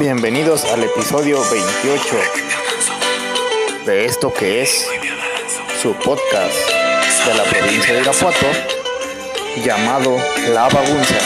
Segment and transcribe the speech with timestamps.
[0.00, 2.16] Bienvenidos al episodio 28
[3.84, 4.88] de esto que es
[5.82, 6.56] su podcast
[7.26, 8.46] de la provincia de Irapuato
[9.62, 10.16] llamado
[10.54, 11.18] La Bagunza.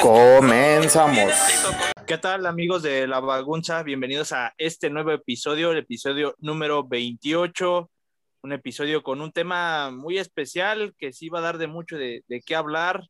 [0.00, 1.32] Comenzamos.
[2.06, 3.82] ¿Qué tal amigos de La Bagunza?
[3.82, 7.90] Bienvenidos a este nuevo episodio, el episodio número 28.
[8.42, 12.22] Un episodio con un tema muy especial que sí va a dar de mucho de,
[12.28, 13.02] de qué hablar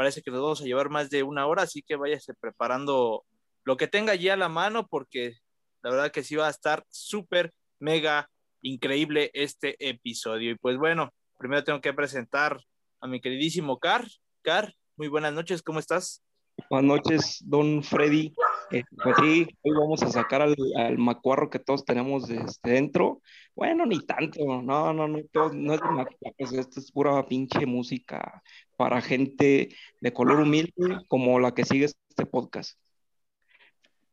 [0.00, 3.26] parece que nos vamos a llevar más de una hora, así que váyase preparando
[3.64, 5.34] lo que tenga ya a la mano, porque
[5.82, 8.30] la verdad que sí va a estar súper, mega
[8.62, 10.52] increíble este episodio.
[10.52, 12.58] Y pues bueno, primero tengo que presentar
[13.02, 14.06] a mi queridísimo Car.
[14.40, 16.22] Car, muy buenas noches, ¿cómo estás?
[16.70, 18.32] Buenas noches, don Freddy.
[18.70, 23.20] Eh, pues sí, hoy vamos a sacar al, macuarro que todos tenemos este, dentro.
[23.54, 28.42] Bueno, ni tanto, no, no, no, no es de macuarros, esto es pura pinche música
[28.76, 30.72] para gente de color humilde
[31.08, 32.78] como la que sigue este podcast.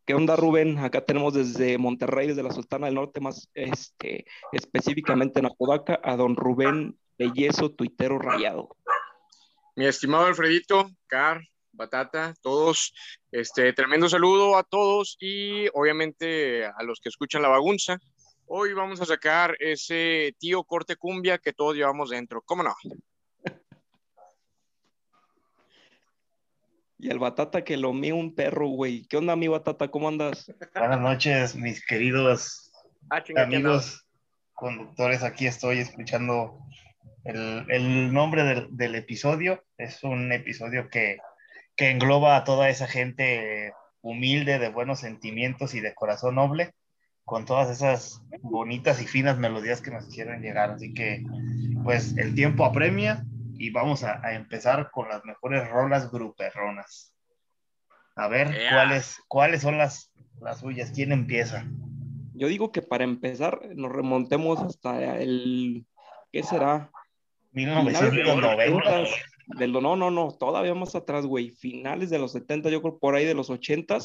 [0.05, 0.77] ¿Qué onda, Rubén?
[0.77, 6.15] Acá tenemos desde Monterrey, desde la Sultana del Norte, más este, específicamente en Apodaca, a
[6.15, 8.69] don Rubén Bellezo, tuitero rayado.
[9.75, 11.41] Mi estimado Alfredito, Car,
[11.77, 12.93] Batata, todos,
[13.31, 17.97] este, tremendo saludo a todos y obviamente a los que escuchan la bagunza.
[18.47, 22.75] Hoy vamos a sacar ese tío corte cumbia que todos llevamos dentro, ¿cómo no?
[26.99, 29.05] Y el Batata que lo mío un perro, güey.
[29.05, 29.87] ¿Qué onda, mi Batata?
[29.89, 30.51] ¿Cómo andas?
[30.73, 32.71] Buenas noches, mis queridos
[33.11, 34.07] ah, amigos
[34.53, 35.21] conductores.
[35.21, 36.57] Aquí estoy escuchando
[37.23, 39.63] el, nombre del, episodio.
[39.77, 41.17] Es un episodio que,
[41.77, 46.73] que engloba a toda esa gente humilde, de buenos sentimientos y de corazón noble,
[47.23, 50.71] con todas esas bonitas y finas melodías que nos hicieron llegar.
[50.71, 51.23] Así que,
[51.83, 53.23] pues, el tiempo apremia
[53.59, 57.13] y vamos a, empezar con las mejores rolas gruperronas.
[58.15, 60.11] A ver, ¿cuáles, ¿cuáles son las,
[60.41, 60.91] las suyas?
[60.93, 61.65] ¿Quién empieza?
[62.33, 65.85] Yo digo que para empezar nos remontemos hasta el,
[66.31, 66.89] ¿qué será?
[67.51, 69.05] 1990.
[69.47, 71.51] No, no, no, todavía más atrás, güey.
[71.51, 73.99] Finales de los 70, yo creo por ahí de los 80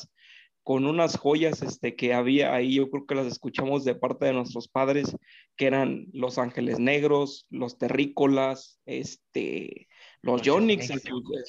[0.63, 4.33] con unas joyas este, que había ahí, yo creo que las escuchamos de parte de
[4.33, 5.17] nuestros padres,
[5.57, 9.89] que eran Los Ángeles Negros, Los Terrícolas, este,
[10.23, 10.87] los Yonix,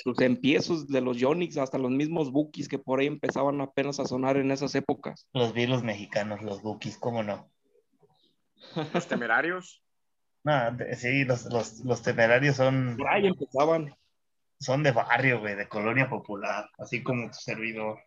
[0.04, 4.06] sus, empiezos de los Yonix, hasta los mismos Bookies que por ahí empezaban apenas a
[4.06, 5.28] sonar en esas épocas.
[5.34, 7.52] Los virus mexicanos, los Bookies, ¿cómo no?
[8.94, 9.83] Los temerarios.
[10.44, 11.46] No, sí, los,
[11.84, 12.98] los, temerarios son...
[12.98, 13.96] Por ahí empezaban.
[14.60, 18.00] Son de barrio, güey, de colonia popular, así como tu servidor.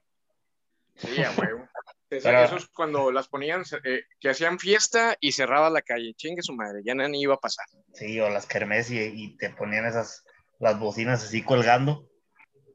[0.97, 1.69] Sí, a huevo.
[2.11, 6.15] Eso es cuando las ponían, eh, que hacían fiesta y cerraba la calle.
[6.15, 7.67] Chingue su madre, ya ni iba a pasar.
[7.95, 10.25] Sí, o las kermés y, te ponían esas,
[10.61, 12.09] las bocinas así colgando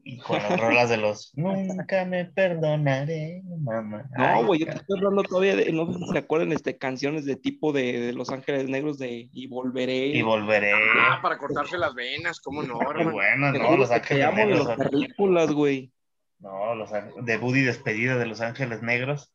[0.04, 4.06] y con las rolas de los Nunca me perdonaré, mamá.
[4.18, 7.26] No, güey, yo te estoy hablando todavía de, no sé si se acuerdan, este, canciones
[7.26, 10.08] de tipo de, Los Ángeles Negros de Y Volveré.
[10.08, 10.74] Y Volveré.
[10.74, 12.80] Ah, para cortarse las venas, ¿cómo no?
[12.80, 14.66] Qué bueno, no, Los Ángeles Negros.
[14.66, 15.92] Las películas, güey.
[16.40, 19.34] No, los, de Buddy despedida de Los Ángeles Negros.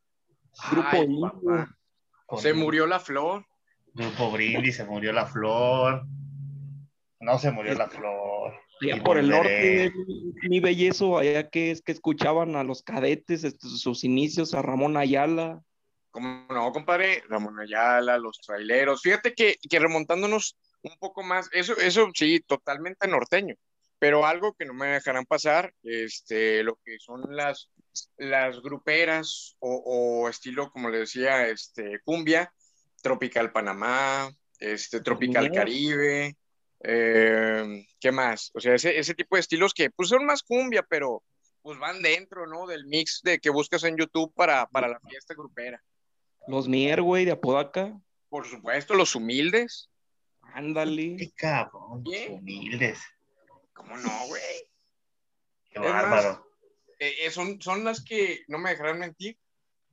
[0.71, 3.44] Grupo Se murió la flor.
[3.94, 6.06] Grupo Brindis, se murió la flor.
[7.21, 8.54] No se murió la flor.
[8.81, 9.93] Allá por el norte,
[10.49, 15.63] mi bellezo, allá que es que escuchaban a los cadetes, sus inicios, a Ramón Ayala.
[16.11, 17.23] ¿Cómo no, compadre?
[17.29, 19.03] Ramón Ayala, los traileros.
[19.03, 23.55] Fíjate que, que remontándonos un poco más, eso, eso sí, totalmente norteño
[23.99, 27.71] pero algo que no me dejarán pasar, este, lo que son las,
[28.17, 32.53] las gruperas o, estilo, como le decía, este, cumbia,
[33.03, 36.37] Tropical Panamá, este, Tropical Caribe,
[36.89, 38.53] eh, ¿qué más?
[38.55, 41.23] O sea, ese, ese, tipo de estilos que pues son más cumbia, pero
[41.63, 42.67] pues van dentro, ¿no?
[42.67, 45.83] Del mix de que buscas en YouTube para, para la fiesta grupera.
[46.47, 48.01] Los Mier, güey, de Apodaca.
[48.29, 49.91] Por supuesto, los humildes.
[50.43, 51.16] Ándale.
[51.16, 53.01] Qué cabrón, humildes.
[53.72, 54.43] ¿Cómo no, güey?
[55.71, 56.47] Qué bárbaro.
[57.01, 59.37] Eh, eh, son, son las que, no me dejarán mentir,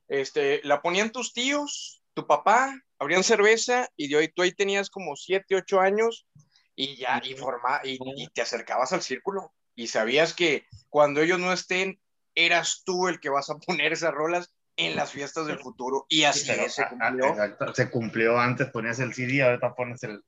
[0.06, 4.88] este, la ponían tus tíos, tu papá, abrían cerveza y de hoy tú ahí tenías
[4.88, 6.26] como 7, 8 años
[6.76, 7.98] y ya, y, forma, y,
[8.28, 12.00] te acercabas al círculo y sabías que cuando ellos no estén,
[12.34, 16.24] eras tú el que vas a poner esas rolas en las fiestas del futuro y
[16.24, 17.36] así se cumplió.
[17.74, 20.20] se cumplió antes, ponías el CD, ahorita pones el,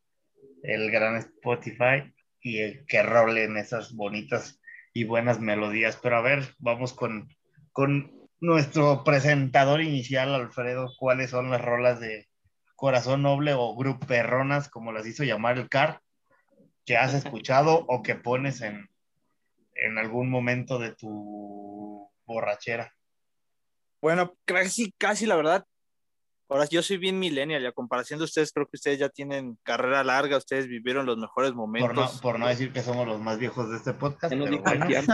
[0.63, 4.61] el gran Spotify y que rolen esas bonitas
[4.95, 5.99] y buenas melodías.
[6.01, 7.29] Pero a ver, vamos con,
[7.73, 12.29] con nuestro presentador inicial, Alfredo, ¿cuáles son las rolas de
[12.77, 16.03] Corazón Noble o Gruperronas, como las hizo llamar el CAR,
[16.87, 18.89] que has escuchado o que pones en,
[19.75, 22.95] en algún momento de tu borrachera?
[24.01, 25.67] Bueno, casi, casi la verdad.
[26.49, 29.59] Ahora, yo soy bien millennial y a comparación de ustedes, creo que ustedes ya tienen
[29.65, 32.21] carrera larga, ustedes vivieron los mejores momentos.
[32.21, 34.33] Por no, decir que somos los más viejos de este podcast.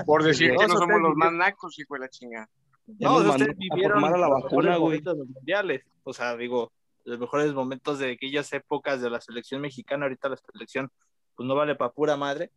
[0.04, 2.50] Por decir que no somos los más nacos, hijo de la chingada.
[2.98, 5.00] No, ustedes vivieron la vacuna, güey.
[5.00, 5.82] Los mundiales.
[6.02, 6.70] O sea, digo,
[7.04, 10.90] los mejores momentos de aquellas épocas de la selección mexicana, ahorita la selección,
[11.36, 12.50] pues no vale para pura madre.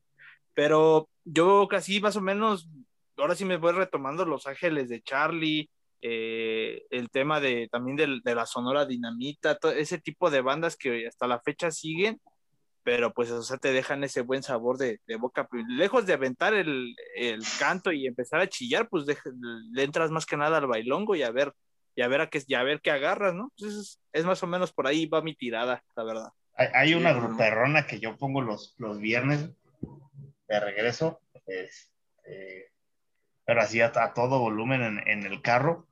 [0.53, 2.69] Pero yo casi más o menos,
[3.17, 5.69] ahora sí me voy retomando Los Ángeles de Charlie,
[6.01, 11.07] eh, el tema de también de, la Sonora Dinamita, todo ese tipo de bandas que
[11.07, 12.21] hasta la fecha siguen,
[12.83, 15.49] pero pues o sea, te dejan ese buen sabor de, boca.
[15.67, 16.95] Lejos de aventar el,
[17.59, 19.05] canto y empezar a chillar, pues
[19.73, 21.53] le entras más que nada al bailongo y a ver,
[21.95, 23.51] y a ver a qué, y a ver qué agarras, ¿no?
[23.57, 26.29] Entonces es más o menos por ahí va mi tirada, la verdad.
[26.57, 29.49] Hay, una gruperrona que yo pongo los, los viernes
[30.47, 32.71] de regreso, este,
[33.43, 35.87] pero así a, todo volumen en, en el carro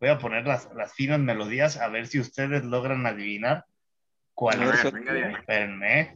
[0.00, 3.66] Voy a poner las, las finas melodías a ver si ustedes logran adivinar
[4.32, 4.82] cuál es.
[4.82, 6.00] Espérenme.
[6.00, 6.14] ¿eh?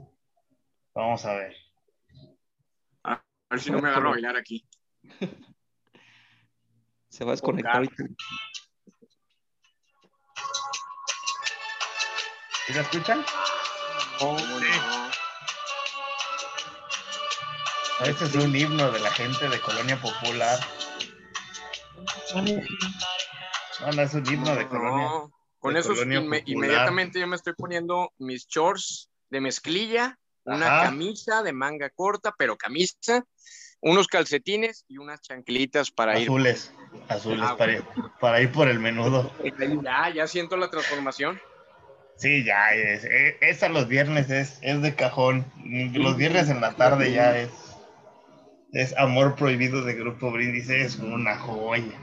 [0.94, 1.54] Vamos a ver.
[3.02, 4.66] A ver si no me agarro a bailar aquí.
[7.10, 7.86] Se va a desconectar.
[12.66, 13.22] ¿Sí la escuchan?
[14.20, 14.36] Oh,
[18.04, 20.58] Este es un himno de la gente de Colonia Popular.
[22.34, 25.08] No, no es un himno de colonia.
[25.58, 25.92] con eso
[26.46, 32.56] inmediatamente yo me estoy poniendo mis shorts de mezclilla, una camisa de manga corta, pero
[32.56, 33.24] camisa,
[33.80, 36.28] unos calcetines y unas chanclitas para ir.
[36.28, 36.72] Azules,
[37.08, 39.32] azules, ah, para, ir, por el menudo.
[39.82, 41.40] Ya, ya siento la transformación.
[42.16, 43.04] Sí, ya es.
[43.04, 45.44] E, esa los viernes es, es de cajón.
[45.92, 47.50] Los viernes en la tarde ya es.
[48.72, 51.98] Es amor prohibido de Grupo Brindis, es una joya.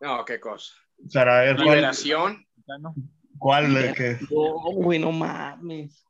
[0.00, 0.74] No, qué cosa.
[1.12, 2.46] Para ver Liberación.
[3.38, 3.74] ¿Cuál?
[3.76, 4.18] es que...
[4.30, 6.04] No, güey, no mames.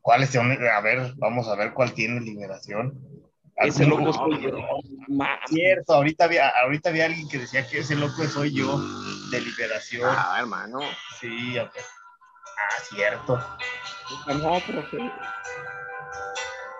[0.00, 0.36] ¿Cuál es?
[0.36, 3.23] A ver, vamos a ver cuál tiene liberación.
[3.56, 4.50] Ese loco soy yo.
[5.46, 8.78] Cierto, ahorita había, ahorita había alguien que decía que ese loco soy yo
[9.30, 10.10] de liberación.
[10.12, 10.80] Ah, hermano.
[11.20, 11.68] Sí, ah,
[12.88, 13.38] cierto.
[14.26, 14.84] No, pero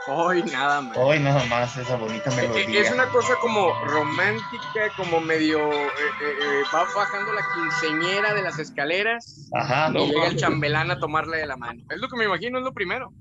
[0.06, 0.97] Hoy nada más.
[0.99, 2.81] Hoy nada más esa bonita eh, melodía.
[2.81, 5.88] Es una cosa como romántica, como medio eh,
[6.21, 11.38] eh, va bajando la quinceñera de las escaleras Ajá, y llega el chambelán a tomarle
[11.38, 11.82] de la mano.
[11.88, 13.12] Es lo que me imagino, es lo primero.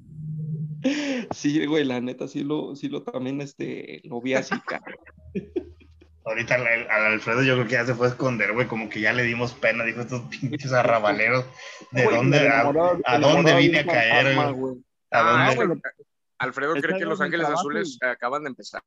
[1.34, 4.56] Sí, güey, la neta sí lo, sí lo también este, lo vi así,
[6.26, 9.12] Ahorita al, Alfredo yo creo que ya se fue a esconder, güey, como que ya
[9.12, 11.46] le dimos pena, dijo estos pinches arrabaleros,
[11.92, 14.78] ¿de dónde, a, dónde vine a caer, güey?
[15.12, 15.82] ¿A ah, dónde?
[16.38, 18.82] Alfredo cree que Los Ángeles Azules acaban de empezar.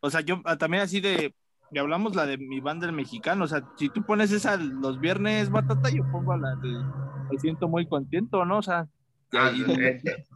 [0.00, 1.32] o sea, yo ah, también así de,
[1.70, 4.98] y hablamos la de mi banda el mexicano, o sea, si tú pones esa los
[4.98, 6.70] viernes batata, yo pongo la de
[7.30, 8.58] me siento muy contento, ¿no?
[8.58, 8.88] O sea,
[9.32, 9.52] ah,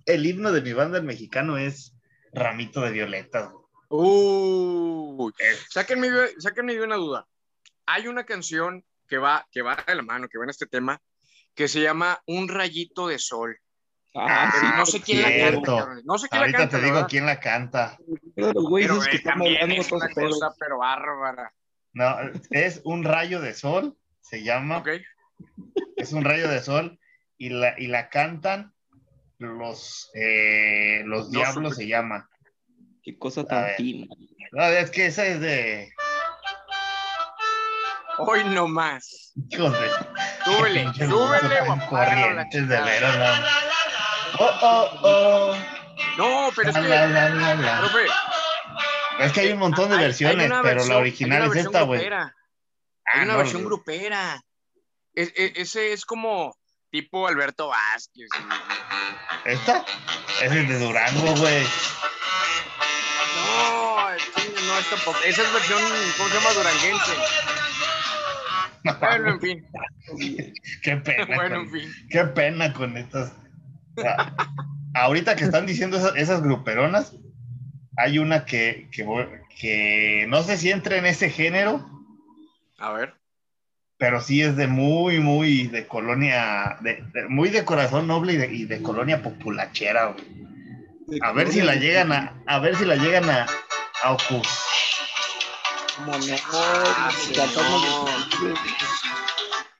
[0.06, 1.94] el, himno de mi banda el mexicano es
[2.32, 3.52] Ramito de Violeta.
[3.88, 5.32] Uy,
[5.68, 6.08] sáquenme,
[6.38, 7.26] sáquenme de una duda.
[7.86, 11.00] Hay una canción que va, que va de la mano, que va en este tema,
[11.54, 13.58] que se llama Un rayito de sol.
[14.14, 16.02] Ah, no sé quién la canta.
[16.04, 16.78] No sé quién Ahorita la canta.
[16.78, 17.98] te digo quién la canta.
[18.34, 21.52] Pero, pero que también es una cosa, pero bárbara.
[21.92, 22.16] No,
[22.50, 24.78] es un rayo de sol, se llama.
[24.78, 25.02] Okay.
[25.96, 26.98] Es un rayo de sol
[27.36, 28.74] y la, y la cantan
[29.40, 32.28] los, eh, los diablos, se llama.
[33.02, 34.06] Qué cosa tan fina.
[34.52, 35.92] No, es que esa es de.
[38.18, 39.32] Hoy no más.
[39.56, 39.90] Joder.
[40.44, 43.40] Súbele, súbele, Corrientes de veras,
[44.38, 45.54] Oh, oh, oh.
[46.18, 46.84] No, pero es que.
[49.24, 52.06] es que hay un montón de versiones, pero la original es esta, güey.
[53.04, 54.42] hay una versión grupera.
[55.14, 56.54] ese es como
[56.90, 58.28] tipo Alberto Vázquez.
[59.44, 59.84] ¿Esta?
[60.42, 61.64] Ese es de Durango, güey.
[63.36, 65.18] No, no, es tampoco.
[65.24, 65.80] Esa es versión,
[66.16, 66.52] ¿cómo se llama?
[66.52, 67.12] Duranguense.
[68.98, 69.66] Bueno, en fin.
[70.82, 71.36] Qué pena.
[71.36, 71.94] Bueno, en fin.
[72.08, 73.34] Qué pena con estas
[74.94, 77.16] ahorita que están diciendo esas, gruperonas,
[77.96, 81.86] hay una que, que, no sé si entra en ese género.
[82.78, 83.14] A ver.
[84.00, 88.80] Pero sí es de muy, muy de colonia, de, muy de corazón noble y de,
[88.80, 90.16] colonia populachera.
[91.20, 93.46] A ver si la llegan a, a ver si la llegan a,
[94.02, 94.16] a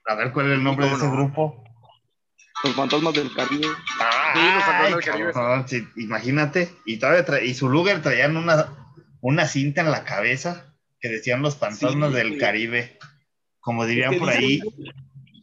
[0.05, 1.63] A ver cuál es el nombre de ese grupo.
[2.63, 3.65] Los fantasmas del Caribe.
[3.65, 5.87] sí, los fantasmas del Caribe.
[5.95, 6.69] imagínate.
[6.85, 8.67] Y, todavía y su lugar traían una,
[9.21, 10.75] una cinta en la cabeza.
[10.99, 12.99] que decían los fantasmas del Caribe.
[13.61, 14.59] Como dirían por ahí.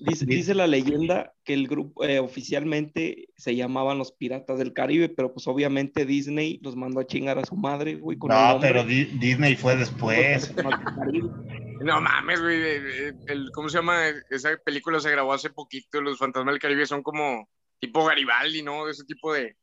[0.01, 5.33] Dice, la leyenda que el grupo eh, oficialmente se llamaban los Piratas del Caribe, pero
[5.33, 8.17] pues obviamente Disney los mandó a chingar a su madre, güey.
[8.17, 10.55] no, pero Disney fue después.
[11.81, 13.51] no mames, güey.
[13.53, 14.05] ¿Cómo se llama?
[14.31, 16.01] Esa película se grabó hace poquito.
[16.01, 17.49] Los Fantasmas del Caribe son como
[17.81, 18.89] tipo Garibaldi, ¿no?
[18.89, 19.57] Ese tipo de,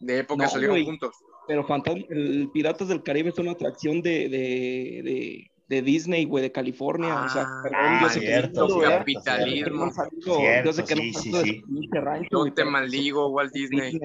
[0.00, 1.14] de época salieron juntos.
[1.46, 6.52] Pero Fantasma, el Piratas del Caribe es una atracción de, de de Disney, güey, de
[6.52, 7.24] California.
[7.24, 9.90] o sea, ah, perdón, yo sé cierto, que capitalismo.
[9.90, 11.88] Cierto, yo sé que sí, no sí, sí.
[11.92, 13.98] Rancho, yo te maldigo, Walt Disney.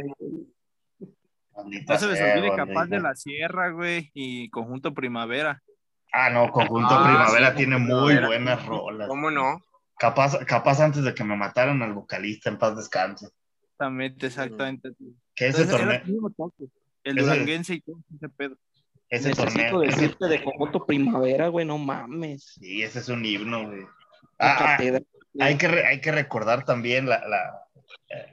[1.87, 5.61] No se les olvide Capaz de la Sierra, güey, y Conjunto Primavera.
[6.13, 9.07] Ah, no, Conjunto ah, Primavera tiene muy buenas rolas.
[9.07, 9.59] ¿Cómo no?
[9.97, 13.29] Capaz, capaz antes de que me mataran al vocalista en paz descanse.
[13.63, 14.89] Exactamente, exactamente.
[15.35, 16.01] Que ese torneo.
[17.03, 18.57] El duranguense y todo ese pedo.
[19.09, 19.79] Ese Necesito torneo.
[19.79, 22.57] decirte de Comoto Primavera, güey, no mames.
[22.59, 23.83] Sí, ese es un himno, güey.
[24.37, 24.99] Ah, ah
[25.39, 27.67] hay, que hay que recordar también la, la,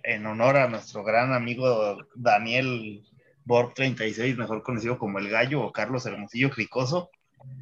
[0.03, 3.03] en honor a nuestro gran amigo Daniel
[3.45, 7.11] Borg 36, mejor conocido como el gallo, o Carlos Hermosillo Cricoso.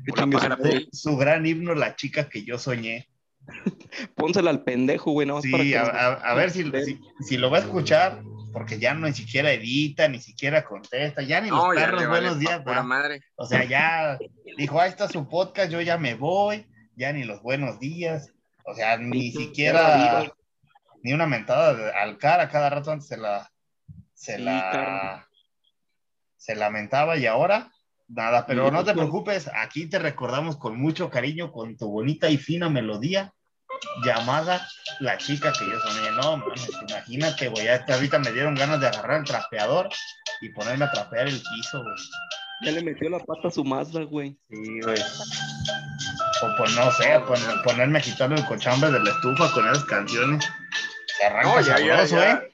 [0.06, 3.08] Su, su gran himno, La chica que yo soñé.
[4.14, 5.26] Pónsela al pendejo, güey.
[5.26, 8.22] No, sí, a, a, ver si, si, si, lo va a escuchar,
[8.52, 12.62] porque ya no ni siquiera edita, ni siquiera contesta, ya ni los perros buenos días.
[12.84, 13.22] madre.
[13.36, 14.18] O sea, ya
[14.56, 18.32] dijo, ahí está su podcast, yo ya me voy, ya ni los buenos días.
[18.64, 20.32] O sea, ni siquiera,
[21.02, 23.50] ni una mentada al cara cada rato antes se la,
[24.14, 25.28] se la,
[26.36, 27.72] se lamentaba y ahora
[28.08, 32.36] nada, pero no te preocupes, aquí te recordamos con mucho cariño, con tu bonita y
[32.36, 33.32] fina melodía
[34.04, 34.66] llamada
[35.00, 36.10] La chica que yo soñé.
[36.12, 37.68] No, mames, imagínate, güey.
[37.68, 39.88] Hasta ahorita me dieron ganas de agarrar el trapeador
[40.40, 41.94] y ponerme a trapear el piso, güey.
[42.62, 44.36] Ya le metió la pata a su Mazda, güey.
[44.48, 45.00] Sí, güey.
[46.42, 47.20] O pues no sé,
[47.64, 50.44] ponerme a quitarle el cochambre de la estufa con esas canciones.
[51.18, 52.52] Se arranca no, sabroso, ¿eh?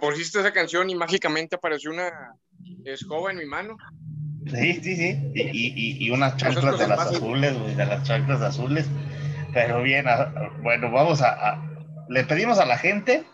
[0.00, 2.34] Pusiste esa canción y mágicamente apareció una
[2.84, 3.76] escoba en mi mano.
[4.46, 5.32] Sí, sí, sí.
[5.34, 8.86] Y, y, y unas chanclas de las azules, güey, de las chanclas azules.
[9.52, 10.06] Pero bien,
[10.62, 11.62] bueno, vamos a,
[12.08, 13.24] le pedimos a la gente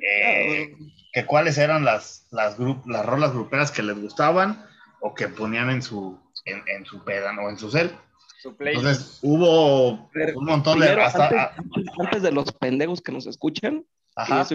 [0.00, 0.74] eh,
[1.12, 4.66] que cuáles eran las, las, las rolas gruperas que les gustaban
[5.00, 7.92] o que ponían en su, en, su pedan o en su cel.
[8.60, 10.90] Entonces hubo un montón de...
[11.98, 13.84] antes, de los pendejos que nos escuchan,
[14.16, 14.46] Ajá.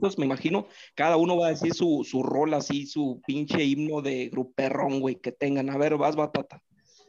[0.00, 4.00] Pues me imagino, cada uno va a decir su, su rol así, su pinche himno
[4.00, 5.68] de gruperrón, güey, que tengan.
[5.68, 6.62] A ver, vas, batata.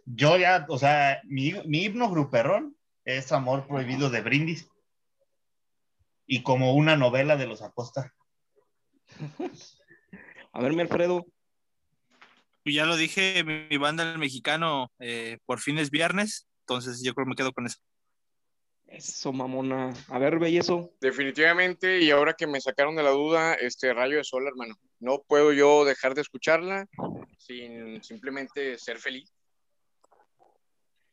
[0.05, 4.69] Yo ya, o sea, mi, mi himno gruperrón es Amor Prohibido de Brindis.
[6.25, 8.13] Y como una novela de los Acosta.
[10.53, 11.25] A ver, mi Alfredo.
[12.63, 17.13] Pues ya lo dije, mi, banda el mexicano eh, por fin es viernes, entonces yo
[17.13, 17.79] creo que me quedo con eso.
[18.87, 19.93] Eso, mamona.
[20.07, 20.93] A ver, ve eso.
[21.01, 24.75] Definitivamente, y ahora que me sacaron de la duda, este Rayo de Sol, hermano.
[24.99, 26.87] No puedo yo dejar de escucharla
[27.37, 29.33] sin simplemente ser feliz.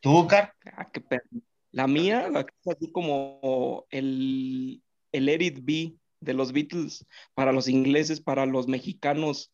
[0.01, 0.55] ¿Tú, Car?
[0.77, 1.29] Ah, qué perro.
[1.73, 7.53] La mía, la que es así como el, el Let B de los Beatles para
[7.53, 9.53] los ingleses, para los mexicanos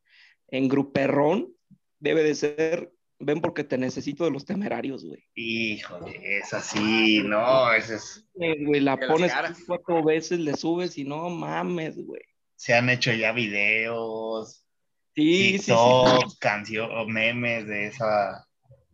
[0.48, 1.54] en gruperrón,
[1.98, 5.24] debe de ser Ven porque te necesito de los temerarios, güey.
[5.34, 8.28] Híjole, es así, no, ese es.
[8.34, 9.32] Güey, la pones
[9.66, 12.20] cuatro veces, le subes y no mames, güey.
[12.56, 14.64] Se han hecho ya videos,
[15.14, 18.45] sí, TikTok, sí, canciones, memes de esa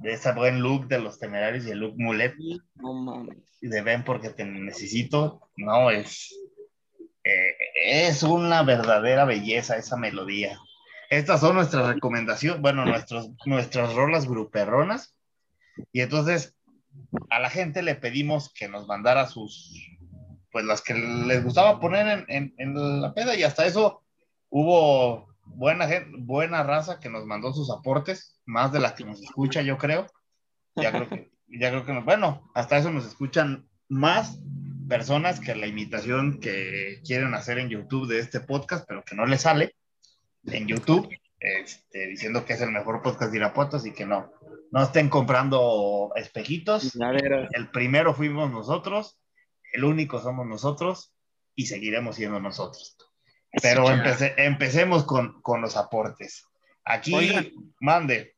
[0.03, 2.35] de ese buen look de los temerarios y el look mulet.
[2.75, 3.39] No mames.
[3.61, 6.35] De ven porque te necesito, no, es,
[7.23, 7.55] eh,
[7.85, 10.59] es una verdadera belleza esa melodía.
[11.09, 15.15] Estas son nuestras recomendaciones, bueno, nuestros, nuestras rolas gruperronas.
[15.93, 16.57] Y entonces
[17.31, 19.73] a la gente le pedimos que nos mandara sus,
[20.51, 24.03] pues las que les gustaba poner en, en la peda y hasta eso
[24.49, 29.23] hubo buena, gente, buena raza que nos mandó sus aportes, más de las que nos
[29.23, 30.07] escucha, yo creo.
[30.77, 34.39] Ya creo que, ya creo que bueno, hasta eso nos escuchan más
[34.89, 39.27] personas que la imitación que quieren hacer en YouTube de este podcast, pero que no
[39.27, 39.75] le sale
[40.45, 41.09] en YouTube,
[41.39, 44.33] este, diciendo que es el mejor podcast de Irapuato, y que no,
[44.71, 46.95] no estén comprando espejitos.
[47.53, 49.19] El primero fuimos nosotros,
[49.73, 51.15] el único somos nosotros
[51.55, 52.97] y seguiremos siendo nosotros.
[53.61, 56.47] Pero empecemos con, los aportes.
[56.85, 57.13] Aquí,
[57.81, 58.35] mande.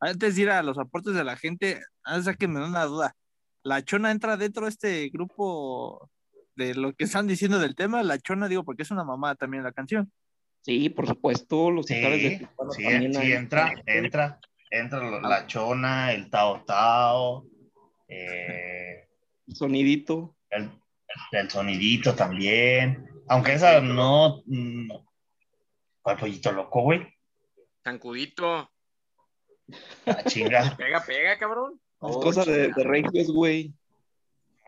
[0.00, 3.16] Antes de ir a los aportes de la gente, antes que me da una duda.
[3.62, 6.08] ¿La Chona entra dentro de este grupo
[6.54, 8.02] de lo que están diciendo del tema?
[8.02, 10.10] La Chona, digo, porque es una mamá también la canción.
[10.62, 16.64] Sí, por supuesto, los sí, de sí, sí, entra, entra, entra la chona, el tao
[16.64, 17.46] tao,
[18.08, 19.06] eh,
[19.48, 20.34] sonidito.
[20.50, 20.70] El,
[21.32, 23.08] el, sonidito también.
[23.28, 24.42] Aunque esa no.
[26.02, 27.06] ¿Cuál pollito loco, güey?
[27.82, 28.70] Tancudito.
[30.04, 30.74] La chinga.
[30.76, 31.80] pega, pega, cabrón.
[32.02, 33.74] Es cosa de, de güey.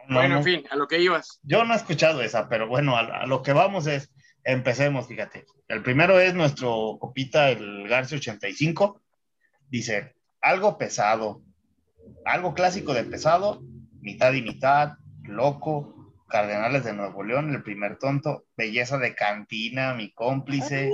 [0.08, 1.38] bueno, en fin, a lo que ibas.
[1.42, 4.10] Yo no he escuchado esa, pero bueno, a, lo que vamos es,
[4.44, 5.44] empecemos, fíjate.
[5.68, 9.02] El primero es nuestro copita, el Garcia 85.
[9.68, 11.42] Dice, algo pesado,
[12.24, 13.60] algo clásico de pesado,
[14.00, 15.97] mitad y mitad, loco,
[16.28, 20.90] Cardenales de Nuevo León, el primer tonto, belleza de cantina, mi cómplice,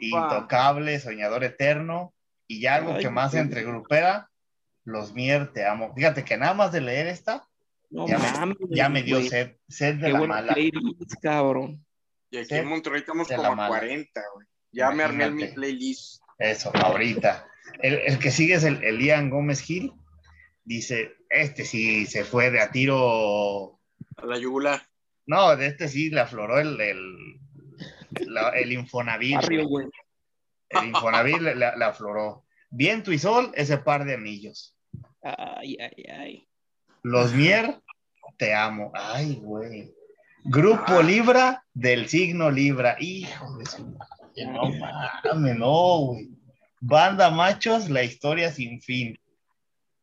[0.00, 2.14] intocable, soñador eterno,
[2.46, 4.30] y ya algo que más entre grupera,
[4.84, 5.92] los Mier, te amo.
[5.94, 7.46] Fíjate que nada más de leer esta,
[8.70, 10.54] ya, me, dio sed, sed de la mala.
[11.22, 11.84] cabrón.
[12.30, 14.46] Y aquí en Monterrey estamos como a 40, güey.
[14.72, 16.20] Ya me armé mi playlist.
[16.38, 17.46] Eso, ahorita.
[17.80, 19.92] El, que sigue es el, Elian Gómez Gil.
[20.64, 23.78] Dice, este sí se fue de a tiro.
[24.16, 24.82] A la yugular.
[25.26, 27.38] No, de este sí le afloró el, el,
[28.54, 29.42] el Infonavit.
[29.48, 32.44] el Infonavit le, afloró.
[32.70, 34.76] Viento y sol, ese par de anillos.
[35.22, 36.48] Ay, ay, ay.
[37.02, 37.80] Los Mier,
[38.36, 38.92] te amo.
[38.94, 39.94] Ay, güey.
[40.44, 41.02] Grupo ah.
[41.02, 42.96] Libra del signo Libra.
[42.98, 43.96] Hijo de su
[44.52, 46.30] No mames, no, güey.
[46.80, 49.18] Banda Machos, la historia sin fin.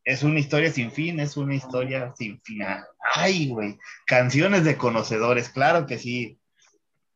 [0.04, 2.84] Es una historia sin fin, es una historia sin final.
[3.14, 3.78] Ay, güey.
[4.08, 6.40] Canciones de conocedores, claro que sí.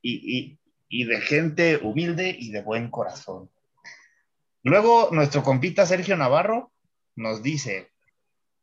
[0.01, 3.49] Y, de gente humilde y de buen corazón.
[4.63, 6.71] Luego, nuestro compita Sergio Navarro
[7.15, 7.91] nos dice: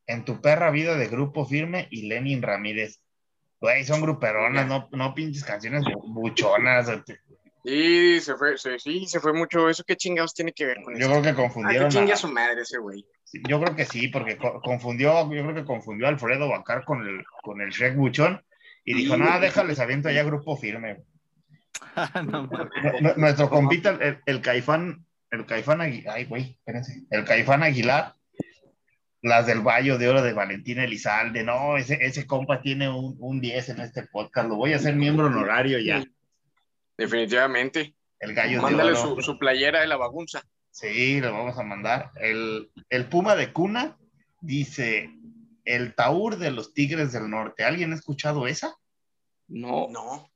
[0.07, 3.03] En tu perra vida de grupo firme y Lenin Ramírez.
[3.61, 6.89] Güey, son gruperonas, no, no pinches canciones buchonas.
[7.65, 9.69] Sí, se fue, sí, se fue mucho.
[9.69, 11.09] ¿Eso qué chingados tiene que ver con yo eso?
[11.09, 11.91] Yo creo que confundieron.
[11.91, 12.17] ¿Qué a...
[12.17, 13.05] su madre ese güey?
[13.49, 17.25] yo creo que sí, porque confundió, yo creo que confundió a Alfredo Bacar con el,
[17.43, 18.43] con el Shrek Buchón
[18.85, 21.03] y dijo, nada, déjales aviento allá grupo firme.
[23.17, 28.15] Nuestro compita, el, Caifán, el Caifán Aguilar, ay, güey, espérense, el Caifán Aguilar,
[29.23, 33.41] las del Bayo de Oro de Valentina Elizalde, no, ese, ese compa tiene un, un
[33.41, 36.05] 10 en este podcast, lo voy a hacer miembro honorario ya.
[36.97, 37.95] Definitivamente.
[38.19, 40.43] El gallo Mándale Su, playera de la bagunza.
[40.71, 42.13] Sí, lo vamos a mandar.
[42.17, 42.71] El,
[43.11, 43.99] Puma de Cuna
[44.41, 45.11] dice:
[45.65, 47.65] El Taur de los Tigres del Norte.
[47.65, 48.77] ¿Alguien ha escuchado esa?
[49.49, 49.89] No.
[49.91, 50.31] No.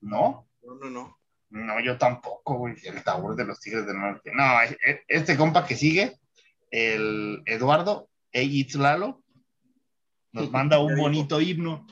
[0.00, 0.48] ¿No?
[0.62, 1.18] No, no, no.
[1.50, 2.76] No, yo tampoco, güey.
[2.84, 4.30] El Taur de los Tigres del Norte.
[4.34, 4.44] No,
[5.08, 6.18] este compa que sigue,
[6.70, 9.22] el Eduardo Lalo,
[10.32, 11.86] nos manda un bonito himno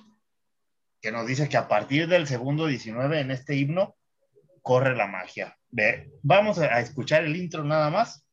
[1.01, 3.97] que nos dice que a partir del segundo 19 en este himno
[4.69, 5.59] corre la magia.
[5.71, 8.27] Ve, vamos a, escuchar el intro nada más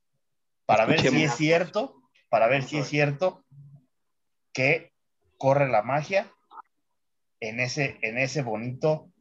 [0.65, 3.45] para ver si es cierto, para ver si es cierto
[4.51, 4.91] que
[5.37, 6.29] corre la magia
[7.39, 9.13] en ese, en ese bonito.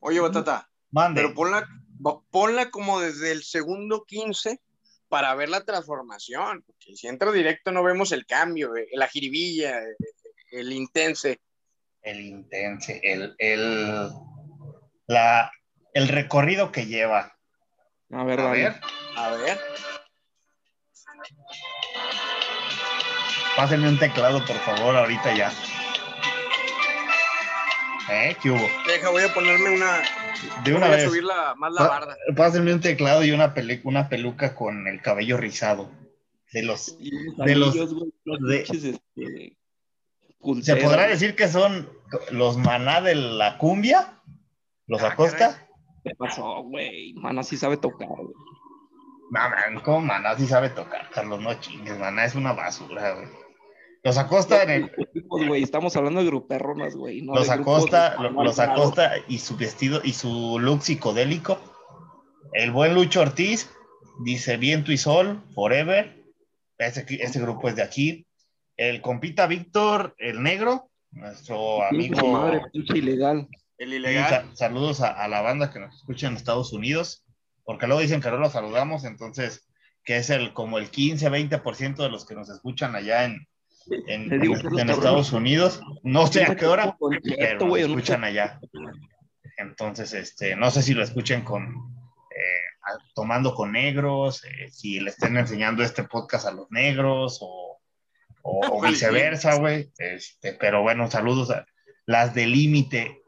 [0.00, 0.70] Oye, Batata,
[1.14, 1.68] pero ponla,
[2.30, 4.58] ponla como desde el segundo 15
[5.10, 9.82] para ver la transformación, porque si entra directo no vemos el cambio, eh, la jiribilla,
[9.82, 9.96] eh,
[10.50, 11.42] el intense.
[12.00, 14.08] El intense, el, el,
[15.06, 15.50] la,
[15.94, 17.36] el recorrido que lleva.
[18.10, 18.80] A ver, a ver.
[19.16, 19.58] A ver.
[23.56, 25.52] Pásenme un teclado, por favor, ahorita ya.
[28.10, 28.36] ¿Eh?
[28.42, 28.68] ¿Qué hubo?
[28.86, 30.02] Deja, voy a ponerme una.
[30.64, 31.06] De una voy vez.
[31.06, 31.22] A subir
[31.56, 32.16] más la barda.
[32.36, 33.54] Pásenme un teclado y una,
[33.84, 35.90] una peluca con el cabello rizado.
[36.52, 36.98] De los.
[36.98, 37.74] de los.
[37.76, 39.00] Este,
[40.62, 41.88] ¿Se podrá decir que son
[42.30, 44.20] los maná de la cumbia?
[44.86, 45.63] ¿Los ah, Acosta?
[46.04, 47.14] ¿Qué pasó, güey?
[47.14, 48.34] Mana sí sabe tocar, güey.
[49.72, 51.40] No, ¿cómo Mana sí sabe tocar, Carlos?
[51.40, 53.28] No chingues, Mana es una basura, güey.
[54.04, 54.92] Los Acosta en el.
[55.56, 57.22] Estamos hablando de gruperronas, güey.
[57.22, 61.58] los Acosta, los Acosta y su vestido y su look psicodélico.
[62.52, 63.70] El buen Lucho Ortiz
[64.22, 66.22] dice Viento y Sol, Forever.
[66.76, 68.26] Este, este grupo es de aquí.
[68.76, 72.26] El compita Víctor, el negro, nuestro amigo.
[72.26, 73.48] Madre, ilegal.
[73.78, 74.50] El ilegal.
[74.54, 77.24] saludos a, la banda que nos escucha en Estados Unidos,
[77.64, 79.68] porque luego dicen que no los saludamos, entonces,
[80.04, 83.48] que es el como el 15-20% de los que nos escuchan allá en,
[84.06, 85.80] en, Estados Unidos.
[86.02, 88.60] No sé a qué hora, pero escuchan allá.
[89.56, 91.64] Entonces, este, no sé si lo escuchen con
[92.30, 97.80] eh, tomando con negros, eh, si le estén enseñando este podcast a los negros o,
[98.42, 99.90] o, viceversa, güey.
[99.98, 101.66] Este, pero bueno, saludos a
[102.06, 103.22] las de límite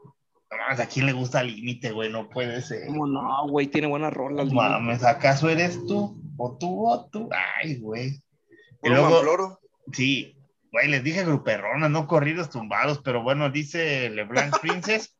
[0.49, 2.11] ¿a quién le gusta Límite, güey?
[2.11, 2.87] No puede ser.
[2.87, 3.67] ¿Cómo no, güey?
[3.67, 4.51] Tiene buenas rolas.
[4.51, 6.21] mames, ¿acaso eres tú?
[6.37, 7.29] ¿O tú o tú?
[7.31, 8.21] Ay, güey.
[8.83, 9.59] Y luego,
[9.91, 10.37] sí,
[10.71, 15.17] güey, les dije gruperronas, no corridos tumbados, pero bueno, dice LeBlanc Princess,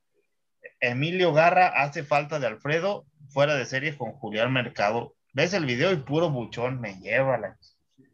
[0.80, 5.16] Emilio Garra hace falta de Alfredo, fuera de serie con Julián Mercado.
[5.34, 7.58] ¿Ves el video y puro buchón me lleva la...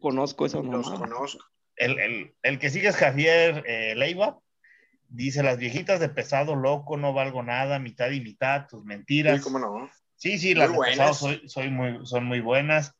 [0.00, 0.78] Conozco eso, no.
[0.78, 1.44] Los conozco.
[1.76, 4.38] El, el, que sigue es Javier eh, Leiva,
[5.14, 9.38] dice, las viejitas de pesado loco, no valgo nada, mitad y mitad, tus mentiras.
[9.38, 9.90] Sí, cómo no.
[10.16, 12.94] Sí, sí, las de pesado soy, soy muy, son muy buenas.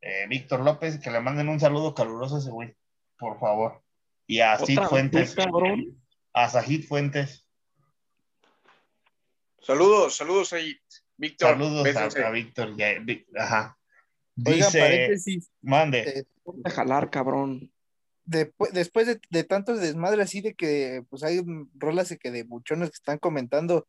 [0.00, 2.74] Eh, Víctor López, que le manden un saludo caluroso a ese güey,
[3.18, 3.82] por favor.
[4.26, 5.36] Y a Sid Fuentes.
[6.32, 7.46] A Sajid Fuentes.
[9.60, 10.76] Saludos, saludos ahí,
[11.16, 11.50] Víctor.
[11.50, 12.74] Saludos a, Víctor.
[13.36, 13.76] ajá.
[14.34, 15.16] Dice,
[15.60, 16.20] mande.
[16.20, 16.24] Eh,
[16.64, 17.70] a jalar, cabrón.
[18.24, 21.42] Después de, de, tantos desmadres así de que pues hay
[21.74, 23.86] rolas que de buchones que están comentando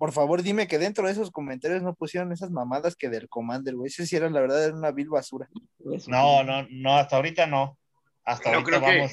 [0.00, 3.74] por favor dime que dentro de esos comentarios no pusieron esas mamadas que del Commander,
[3.74, 3.88] güey.
[3.88, 5.46] Ese sí era la verdad, era una vil basura.
[6.06, 7.78] No, no, no, hasta ahorita no.
[8.24, 9.12] Hasta ahorita vamos,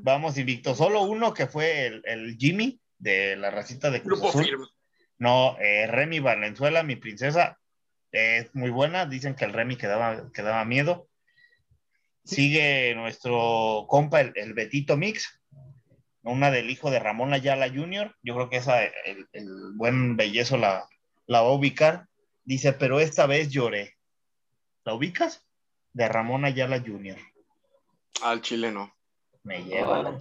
[0.00, 0.74] vamos invicto.
[0.74, 4.66] Solo uno que fue el, Jimmy de la racita de Cruz Grupo
[5.18, 7.60] No, eh, Remy Valenzuela, mi princesa,
[8.10, 9.06] es muy buena.
[9.06, 11.06] Dicen que el Remy quedaba, daba miedo.
[12.26, 15.40] Sigue nuestro compa, el, el Betito Mix,
[16.26, 19.28] una del hijo de Ramón Ayala Jr., yo creo que esa, el,
[19.76, 20.88] buen bellezo la,
[21.26, 22.08] la va a ubicar.
[22.44, 23.94] Dice, pero esta vez lloré.
[24.84, 25.46] ¿La ubicas?
[25.92, 27.16] De Ramón Ayala Jr.
[28.22, 28.92] Al chile no.
[29.44, 30.18] Me lleva la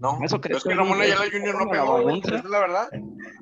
[0.00, 1.64] No, eso creo es que Ramón Ayala Jr.
[1.64, 2.88] no pegó, es la verdad.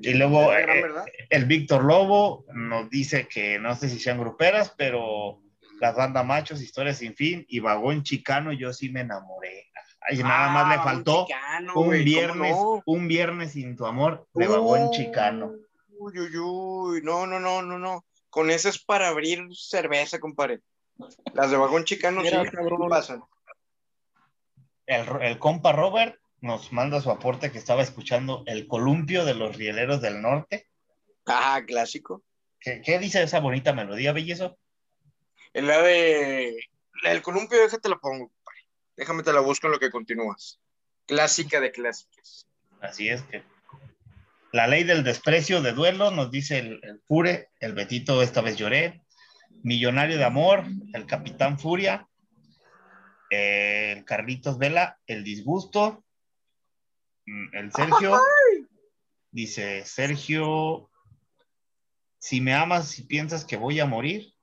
[0.01, 0.85] Y luego eh,
[1.31, 5.41] el Víctor Lobo nos dice que no sé si sean gruperas, pero
[5.85, 9.71] las bandas machos, historias sin fin y vagón chicano, yo sí me enamoré.
[10.01, 11.27] Ay, nada más le ah, faltó
[11.75, 15.53] un, viernes, un viernes sin tu amor de vagón chicano.
[15.99, 18.07] Uy, uy, uy, no, no, no, no, no.
[18.31, 20.63] Con eso es para abrir cerveza, compadre.
[21.35, 22.31] Las de vagón chicano sí
[22.89, 23.23] pasan.
[24.87, 29.55] El, el compa Robert nos manda su aporte que estaba escuchando El columpio de los
[29.55, 30.67] rieleros del norte.
[31.27, 32.23] Ah, clásico.
[32.59, 34.57] ¿Qué, qué dice esa bonita melodía, bellezo?
[35.55, 36.59] En la de.
[37.03, 38.31] La del columpio, déjate la pongo.
[38.97, 40.61] Déjame te la busco en lo que continúas.
[41.07, 42.47] Clásica de clásicas.
[42.81, 43.43] Así es que.
[44.53, 49.03] La ley del desprecio de duelo, nos dice el, Fure, el Betito esta vez lloré.
[49.63, 52.09] Millonario de amor, el Capitán Furia.
[53.31, 56.05] el Carlitos Vela, el disgusto.
[57.27, 58.21] Mm, el Sergio.
[59.31, 60.91] Dice Sergio,
[62.19, 64.34] si me amas, si piensas que voy a morir.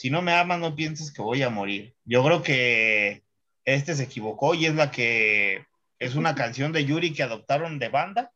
[0.00, 1.94] Si no me amas, no piensas que voy a morir.
[2.06, 3.22] Yo creo que
[3.66, 5.66] este se equivocó y es la que
[5.98, 8.32] es una canción de Yuri que adoptaron de banda.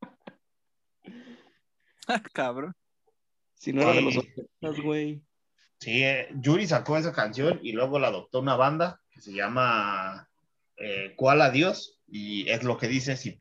[2.06, 2.74] Ah, cabrón.
[3.54, 5.22] Si no era de los güey.
[5.80, 10.28] Sí, eh, Yuri sacó esa canción y luego la adoptó una banda que se llama
[10.76, 12.00] eh, ¿Cuál Adiós?
[12.06, 13.36] Y es lo que dice, si,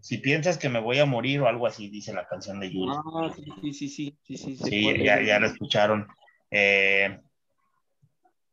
[0.00, 2.92] si piensas que me voy a morir o algo así, dice la canción de Yuri.
[2.94, 4.56] Ah, sí, sí, sí, sí, sí.
[4.56, 6.06] Sí, ya, ya la escucharon.
[6.56, 7.20] Eh,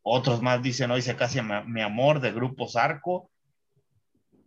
[0.02, 3.30] otros más dicen, hoy se casi mi amor de Grupo Zarco.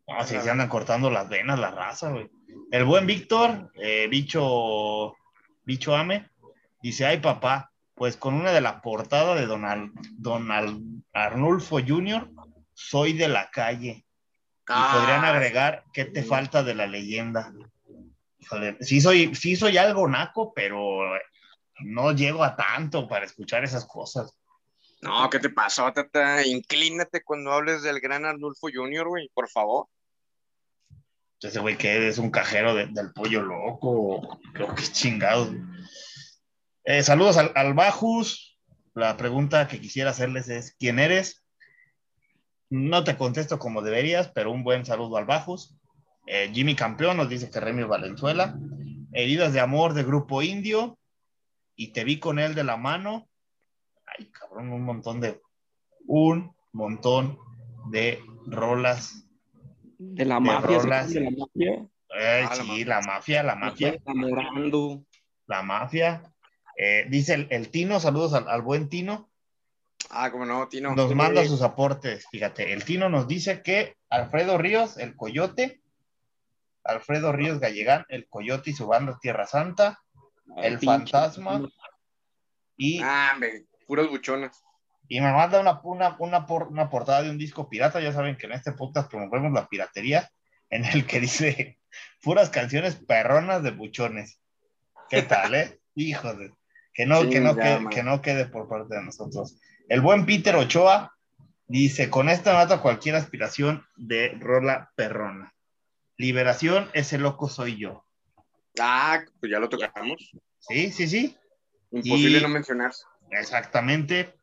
[0.08, 2.30] Así se andan cortando las venas, la raza, güey.
[2.70, 5.16] El buen Víctor, eh, bicho,
[5.64, 6.30] bicho Ame,
[6.82, 12.30] dice, ay papá, pues con una de la portada de Donald, Donald Arnulfo Jr.,
[12.74, 13.90] soy de la calle.
[13.90, 14.06] Y
[14.68, 14.98] ah.
[14.98, 17.54] podrían agregar, ¿qué te falta de la leyenda?
[18.82, 21.16] sí soy, sí soy algo naco, pero
[21.82, 24.38] no llego a tanto para escuchar esas cosas.
[25.02, 26.46] No, ¿qué te pasó, tata?
[26.46, 29.88] Inclínate cuando hables del gran Arnulfo Junior, güey, por favor.
[31.42, 35.54] Ese güey que es un cajero del pollo loco, creo que chingado.
[36.84, 38.58] Eh, saludos al, Bajus.
[38.96, 41.46] La pregunta que quisiera hacerles es: ¿quién eres?
[42.70, 45.76] No te contesto como deberías, pero un buen saludo al Bajus.
[46.26, 48.58] Eh, Jimmy Campeón nos dice que Remy Valenzuela.
[49.14, 50.98] Heridas de amor de Grupo Indio.
[51.76, 53.28] Y te vi con él de la mano
[54.06, 55.42] ay, cabrón, un montón de,
[56.08, 57.38] un montón
[57.90, 59.28] de rolas.
[59.98, 60.80] De la mafia.
[60.80, 61.14] Rolas.
[61.14, 61.88] De la mafia.
[62.18, 63.98] Ah, sí, la mafia, la mafia.
[65.48, 66.34] La mafia.
[66.78, 69.30] Eh, dice el, Tino, saludos al, buen Tino.
[70.10, 70.96] Ah, como no, Tino.
[70.96, 72.74] Nos manda sus aportes, fíjate.
[72.74, 75.82] El Tino nos dice que Alfredo Ríos, el Coyote,
[76.84, 80.05] Alfredo Ríos Gallegán, el Coyote y su banda Tierra Santa,
[80.58, 81.68] el Fantasma
[82.78, 83.38] y ah,
[83.88, 84.64] puras buchonas.
[85.08, 88.00] Y me manda una, una, una, una portada de un disco pirata.
[88.00, 90.30] Ya saben que en este podcast promovemos la piratería,
[90.70, 91.80] en el que dice
[92.24, 94.40] puras canciones perronas de buchones.
[95.10, 95.80] ¿Qué tal, eh?
[95.96, 96.54] Hijo de.
[96.94, 99.58] Que no, que, no quede, que no quede por parte de nosotros.
[99.90, 101.16] El buen Peter Ochoa
[101.68, 105.56] Dice, con esta mata cualquier aspiración de rola perrona.
[106.16, 108.05] Liberación, ese loco soy yo.
[108.80, 110.32] Ah, pues ya lo tocamos.
[110.60, 111.38] Sí, sí, sí.
[111.92, 112.92] Imposible no mencionar.
[113.32, 114.36] Exactamente.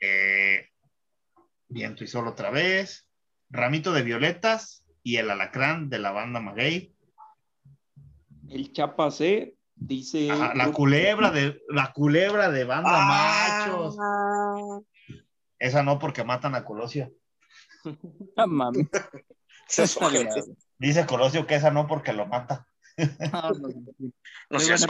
[0.00, 0.68] Eh,
[1.68, 3.06] Viento y Sol otra vez.
[3.50, 6.94] Ramito de Violetas y el Alacrán de la banda Maguey.
[8.48, 10.28] El Chapa C dice.
[10.28, 13.66] la culebra de la culebra de banda ah.
[13.66, 13.96] machos.
[15.58, 17.12] Esa no, porque matan a Colosio.
[18.36, 18.88] Ah, mami.
[20.78, 22.68] Dice Colosio que esa no porque lo mata.
[24.50, 24.86] no, seas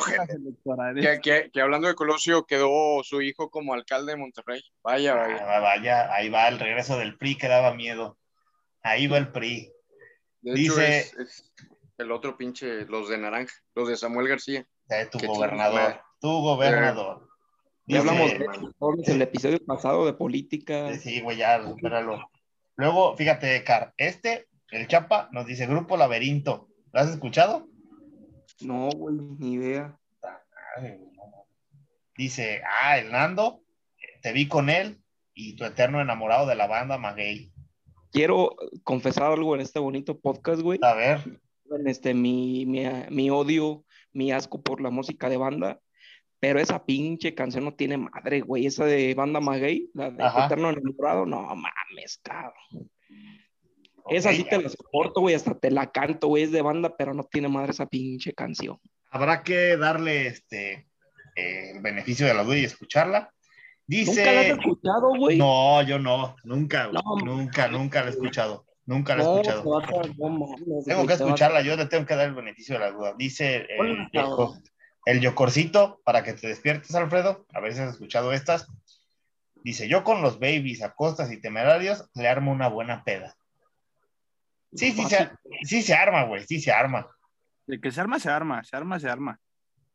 [1.23, 4.63] que, que, hablando de Colosio, quedó su hijo como alcalde de Monterrey.
[4.83, 5.57] Vaya, vaya.
[5.57, 8.19] Ah, vaya, ahí va el regreso del PRI que daba miedo.
[8.83, 9.73] Ahí va el PRI.
[10.41, 11.11] Dice.
[11.99, 14.67] el otro pinche, los de Naranja, los de Samuel García.
[15.11, 16.01] tu gobernador.
[16.21, 17.29] Tu gobernador.
[17.87, 20.95] Ya hablamos de el episodio pasado de política.
[20.97, 22.31] Sí, güey, ya, espéralo.
[22.77, 26.69] Luego, fíjate, Car, este, el Chapa, nos dice Grupo Laberinto.
[26.93, 27.67] ¿Lo has escuchado?
[28.65, 29.99] No, güey, ni idea.
[32.17, 33.63] Dice, ah, el Nando,
[34.23, 35.03] te vi con él
[35.35, 37.53] y tu eterno enamorado de la banda Maguey.
[38.11, 40.79] Quiero confesar algo en este bonito podcast, güey.
[40.83, 41.41] A ver.
[41.71, 45.81] En este, mi, mi, mi odio, mi asco por la música de banda
[46.43, 48.67] pero esa pinche canción no tiene madre, güey.
[48.67, 52.91] Esa de Banda Maguey, la de Eterno Enamorado, no mames, cabrón.
[54.11, 57.15] Esa sí te la soporto, güey, hasta te la canto, güey, es de banda, pero
[57.15, 58.79] no tiene madre esa pinche canción.
[59.11, 60.89] Habrá que darle este
[61.35, 63.33] el beneficio de la duda y escucharla.
[63.87, 64.21] Dice.
[64.21, 65.39] ¿Nunca la has escuchado, güey?
[65.39, 66.91] No, yo no, nunca,
[67.25, 68.67] nunca, nunca la he escuchado.
[68.85, 69.83] Nunca la he escuchado.
[70.85, 73.15] tengo que escucharla, yo le tengo que dar el beneficio de la duda.
[73.17, 74.09] Dice el,
[75.07, 78.67] el yocorcito, para que te despiertes, Alfredo, a ver si has escuchado estas.
[79.65, 83.37] Dice, yo con los babies, acostas y temerarios, le armo una buena peda.
[84.75, 85.31] Sí, sí, se,
[85.65, 87.07] sí se arma, güey, sí se arma.
[87.67, 89.41] De que se arma, se arma, se arma, se arma.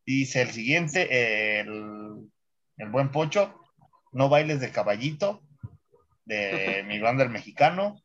[0.06, 2.30] Dice el siguiente, el,
[2.78, 3.60] el buen Pocho,
[4.12, 5.44] no bailes de caballito,
[6.26, 8.02] de mi banda el mexicano,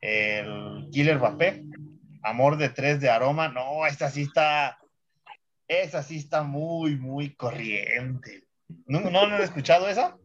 [0.00, 1.64] el Killer Vapé,
[2.22, 4.78] Amor de tres de aroma, no, esta sí está,
[5.68, 8.48] esa sí está muy, muy corriente.
[8.86, 10.16] ¿No, no, han escuchado esa?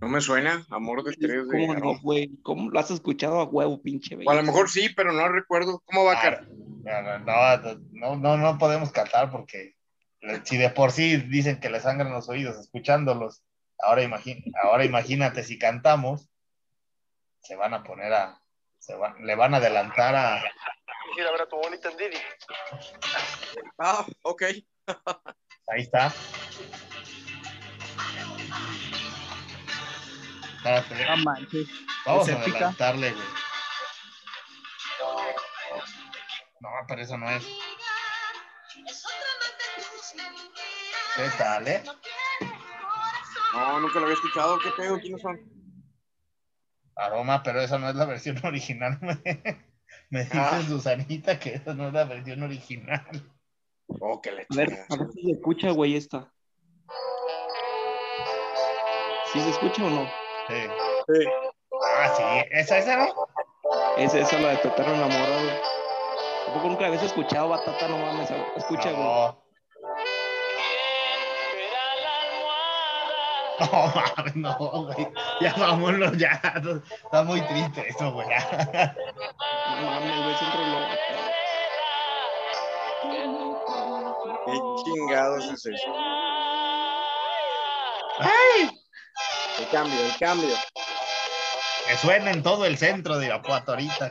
[0.00, 2.30] No me suena, Amor de Tres de ¿Cómo no, güey?
[2.42, 4.16] ¿Cómo lo has escuchado a huevo, pinche?
[4.26, 5.82] a lo mejor sí, pero no recuerdo.
[5.84, 6.46] ¿Cómo va, a cara?
[6.86, 7.60] Ah,
[7.92, 9.76] no, no, no, podemos cantar porque
[10.44, 13.42] si de por sí dicen que le sangran los oídos escuchándolos,
[13.78, 14.08] ahora,
[14.62, 16.30] ahora imagínate si cantamos,
[17.42, 18.40] se van a poner a,
[18.78, 20.42] se le van a adelantar a...
[21.08, 22.16] Quisiera ver a tu bonita Didi.
[23.78, 24.42] Ah, ok.
[25.68, 26.12] Ahí está.
[30.64, 33.24] Vamos a adelantarle, güey.
[36.60, 37.46] No, pero eso no es.
[41.16, 41.82] ¿Qué tal, eh?
[43.54, 44.58] No, nunca lo había escuchado.
[44.58, 44.98] ¿Qué pedo?
[45.00, 45.40] ¿Quiénes son?
[46.96, 48.98] Aroma, pero esa no es la versión original.
[50.10, 50.62] Me dice ah.
[50.66, 53.06] Susanita que esa no es la versión original.
[54.00, 56.32] Oh, que le a ver, a ver si se escucha, güey, esta.
[59.32, 60.19] ¿Sí se escucha o no?
[60.50, 60.68] Sí.
[61.08, 61.28] sí.
[61.96, 62.22] Ah, sí.
[62.50, 63.06] ¿Esa, esa no?
[63.96, 65.50] Esa, esa la de Tatano enamorado.
[66.46, 68.30] Tampoco nunca la habías escuchado, Batata, no mames.
[68.56, 69.34] Escucha, güey.
[73.60, 75.08] No, mames, no, güey.
[75.40, 76.40] Ya vámonos, ya.
[77.04, 78.26] Está muy triste eso, güey.
[78.26, 80.50] No mames, güey, es un
[84.46, 85.92] ¿Qué chingados es eso?
[88.18, 88.79] ¡Ay!
[89.70, 90.54] Cambio, el cambio.
[91.86, 94.10] Que suena en todo el centro de Irapuato ahorita.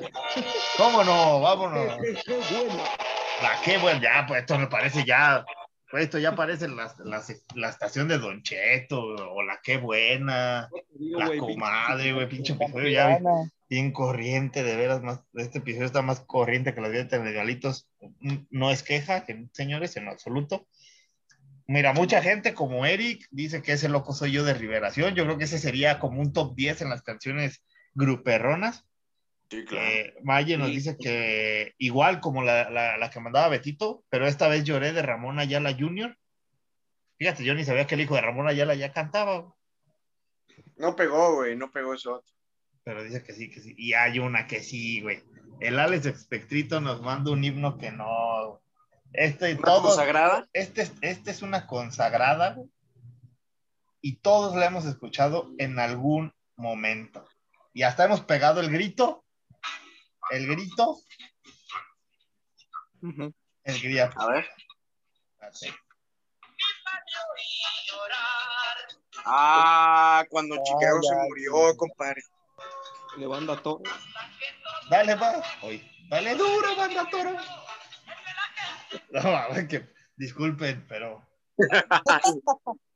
[0.77, 1.41] ¿Cómo no?
[1.41, 1.97] Vámonos.
[3.41, 5.45] La qué bueno, ya, pues esto me parece ya.
[5.89, 6.93] Pues esto ya parece la,
[7.55, 10.69] la, estación de Don Cheto, o la qué buena,
[10.99, 13.19] la comadre, güey, pinche episodio ya
[13.69, 17.87] bien corriente, de veras, más, este episodio está más corriente que los días de regalitos.
[18.49, 20.67] No es queja, señores, en absoluto.
[21.69, 25.13] Mira, mucha gente como Eric dice que ese loco soy yo de Riveración.
[25.13, 28.87] Yo creo que ese sería como un top 10 en las canciones gruperronas.
[29.51, 29.87] Sí, claro.
[29.87, 34.63] Eh, Maye nos dice que igual como la, la, que mandaba Betito, pero esta vez
[34.63, 36.17] lloré de Ramón Ayala Jr.
[37.19, 39.53] Fíjate, yo ni sabía que el hijo de Ramón Ayala ya cantaba.
[40.75, 42.23] No pegó, güey, no pegó eso
[42.83, 43.75] pero dice que sí, que sí.
[43.77, 45.21] Y hay una que sí, güey.
[45.59, 48.63] El Alex Espectrito nos manda un himno que no.
[49.13, 50.47] Este, ¿Una todo, consagrada?
[50.53, 52.69] Este, este es una consagrada, güey.
[54.01, 57.25] Y todos la hemos escuchado en algún momento.
[57.73, 59.25] Y hasta hemos pegado el grito.
[60.29, 60.97] El grito.
[63.01, 64.21] El grito.
[64.21, 64.47] A ver.
[69.25, 72.21] Ah, cuando Chicago se murió, compadre.
[73.17, 73.83] De banda toro.
[74.89, 75.43] Dale, va.
[76.09, 77.35] Dale duro, banda toro.
[79.11, 81.27] No, que, disculpen, pero.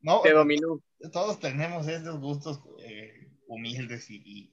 [0.02, 0.80] no, Te dominó.
[1.12, 4.52] Todos tenemos estos gustos eh, humildes y,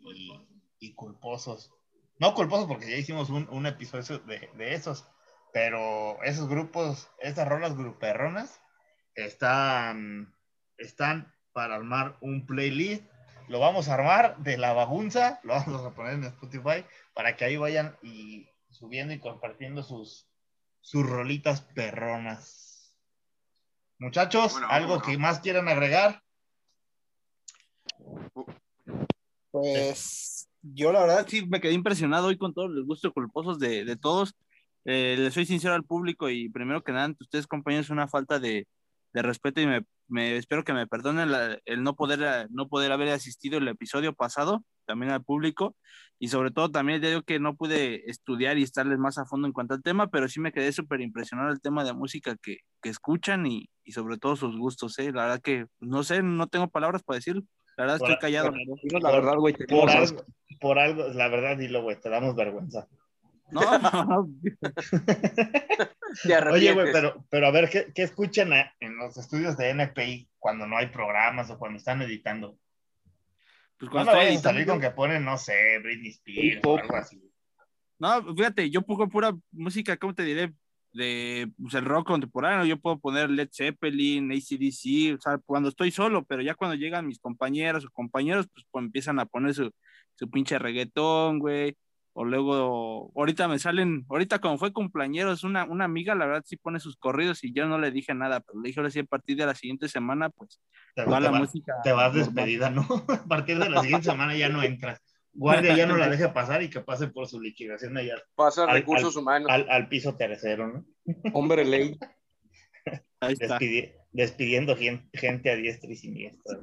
[0.79, 1.71] y, culposos.
[2.19, 5.07] No culposos porque ya hicimos un, un episodio de, de, esos,
[5.53, 8.61] pero esos grupos, estas rolas gruperronas,
[9.15, 10.35] están,
[10.77, 13.05] están para armar un playlist.
[13.49, 17.45] Lo vamos a armar de la bagunza, lo vamos a poner en Spotify para que
[17.45, 20.30] ahí vayan y subiendo y compartiendo sus,
[20.81, 22.97] sus rolitas perronas.
[23.99, 26.23] Muchachos, ¿algo que más quieran agregar?
[29.51, 33.85] Pues yo la verdad sí me quedé impresionado hoy con todos los gustos culposos de,
[33.85, 34.35] de todos.
[34.85, 38.67] Eh, les soy sincero al público y primero que nada, ustedes compañeros, una falta de,
[39.13, 41.31] de respeto y me, me, espero que me perdonen
[41.65, 45.77] el no poder, no poder haber asistido el episodio pasado, también al público,
[46.19, 49.53] y sobre todo también digo que no pude estudiar y estarles más a fondo en
[49.53, 52.89] cuanto al tema, pero sí me quedé súper impresionado el tema de música que, que
[52.89, 55.13] escuchan y, y, sobre todo sus gustos, ¿eh?
[55.13, 57.37] La verdad que, no sé, no tengo palabras para decir,
[57.77, 58.51] la verdad estoy callado.
[59.01, 60.25] la verdad, güey, por, algo,
[60.61, 62.89] por algo, la verdad, dilo, güey, te damos vergüenza.
[63.53, 64.29] No, no.
[66.53, 68.51] Oye, güey, pero, pero a ver, ¿qué, qué escuchan
[68.81, 72.59] en los estudios de NPI cuando no hay programas o cuando están editando?
[73.81, 76.97] Pues cuando no me a salir con que ponen, no sé, Britney Spears o algo
[76.97, 77.19] así.
[77.99, 80.53] No, fíjate, yo pongo pura música, ¿cómo te diré?
[80.93, 85.91] De pues, el rock contemporáneo, yo puedo poner Led Zeppelin, ACDC, o sea, cuando estoy
[85.91, 89.71] solo, pero ya cuando llegan mis compañeros o compañeros, pues, pues empiezan a poner su,
[90.15, 91.75] su pinche reggaetón, güey,
[92.21, 96.59] o luego, ahorita me salen, ahorita como fue cumpleaños, una, una amiga, la verdad sí
[96.59, 99.05] pone sus corridos y yo no le dije nada, pero le dije ahora sí a
[99.05, 100.61] partir de la siguiente semana, pues
[100.95, 101.77] te, va la música.
[101.83, 102.83] Te vas despedida, ¿no?
[103.09, 105.01] a partir de la siguiente semana ya no entras.
[105.33, 108.17] Guardia ya no la deja pasar y que pase por su liquidación allá.
[108.35, 109.49] Pasa recursos humanos.
[109.51, 110.85] Al, piso tercero, ¿no?
[111.33, 111.99] Hombre ley.
[113.21, 113.59] Ahí está.
[114.13, 116.59] despidiendo gente, a diestra y siniestra.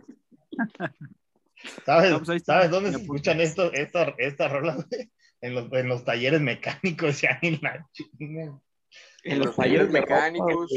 [1.83, 4.85] ¿Sabes, pues ¿sabes dónde se escuchan esto, esta, esta rola?
[5.41, 7.87] En los, en los talleres mecánicos ya en la
[9.23, 10.71] En los talleres mecánicos.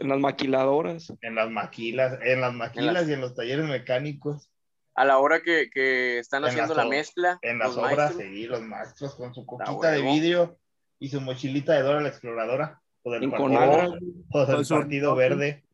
[0.00, 1.12] En las, maquiladoras.
[1.22, 4.50] En las maquilas, en las maquilas y en los talleres mecánicos.
[4.94, 7.38] A la hora que, que están haciendo la mezcla.
[7.42, 10.58] En las obras, sí, los maestros con su coquita de vidrio
[10.98, 12.82] y su mochilita de Dora la Exploradora.
[13.02, 13.96] O del partido,
[14.32, 15.64] o del partido Verde.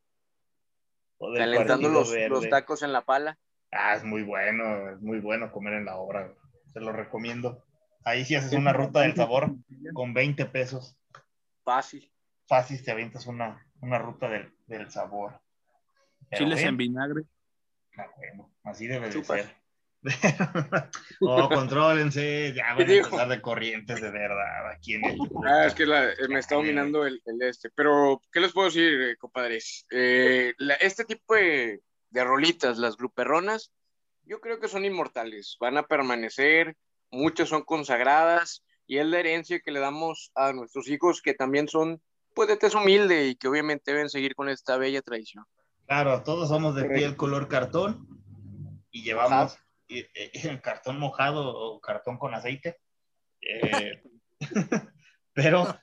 [1.18, 3.38] Calentando los, los, tacos en la pala.
[3.72, 6.32] Ah, es muy bueno, es muy bueno comer en la obra.
[6.74, 7.63] Se lo recomiendo.
[8.04, 9.54] Ahí sí haces una ruta del sabor
[9.94, 10.96] con 20 pesos.
[11.64, 12.12] Fácil.
[12.46, 15.40] Fácil te avientas una, una ruta del, del sabor.
[16.34, 17.22] Chiles en vinagre.
[17.96, 19.64] Ah, bueno, así debe de ser.
[21.20, 25.18] oh, contrólense, ya van a empezar de corrientes de verdad aquí en el...
[25.46, 25.86] Ah, es que
[26.28, 27.70] me está dominando el, el, este.
[27.74, 29.86] Pero, ¿qué les puedo decir, eh, compadres?
[29.90, 33.72] Eh, este tipo de, de rolitas, las gruperronas,
[34.24, 35.56] yo creo que son inmortales.
[35.58, 36.76] Van a permanecer
[37.14, 41.68] muchas son consagradas y es la herencia que le damos a nuestros hijos que también
[41.68, 42.02] son
[42.34, 45.44] pues de tez humilde y que obviamente deben seguir con esta bella tradición.
[45.86, 48.08] Claro, todos somos de piel color cartón
[48.90, 49.56] y llevamos
[49.88, 50.08] eh,
[50.62, 52.78] cartón mojado o cartón con aceite.
[53.40, 54.02] Eh,
[55.32, 55.78] pero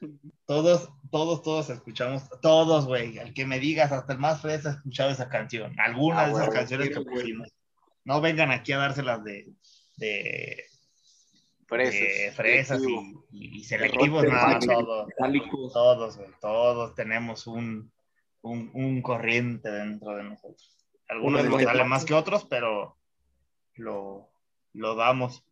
[0.46, 4.74] todos, todos, todos escuchamos, todos, güey, al que me digas, hasta el más fresa ha
[4.74, 7.48] escuchado esa canción, algunas de esas ah, canciones que pusimos.
[8.04, 9.54] No vengan aquí a dárselas de,
[9.98, 10.65] de
[12.36, 12.82] fresas
[13.32, 17.91] y, selectivos, todos, todos, todos tenemos un,
[18.41, 20.78] un, corriente dentro de nosotros.
[21.07, 22.97] Algunos nos salen más que otros, pero
[23.76, 24.30] lo,
[24.74, 25.45] lo damos.